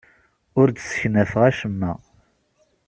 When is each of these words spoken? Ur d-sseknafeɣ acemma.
Ur 0.59 0.67
d-sseknafeɣ 0.69 1.41
acemma. 1.49 1.91